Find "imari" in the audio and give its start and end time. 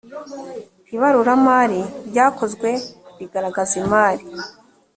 3.83-4.23